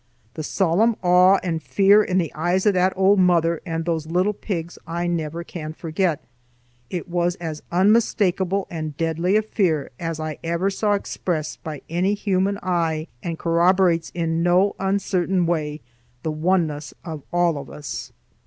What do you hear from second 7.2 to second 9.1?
as unmistakable and